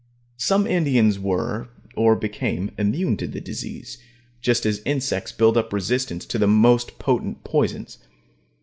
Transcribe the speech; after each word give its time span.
Some 0.39 0.65
Indians 0.65 1.19
were, 1.19 1.69
or 1.95 2.15
became, 2.15 2.71
immune 2.75 3.17
to 3.17 3.27
the 3.27 3.39
disease, 3.39 3.99
just 4.41 4.65
as 4.65 4.81
insects 4.83 5.31
build 5.31 5.57
up 5.57 5.71
resistance 5.71 6.25
to 6.25 6.39
the 6.39 6.47
most 6.47 6.97
potent 6.97 7.43
poisons. 7.43 7.99